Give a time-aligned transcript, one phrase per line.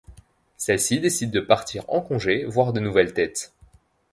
[0.57, 3.53] Celle-ci décide de partir en congé voir de nouvelles têtes.